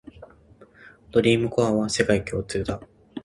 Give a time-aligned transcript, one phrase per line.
[1.11, 2.81] ドリームコアは世界共通だ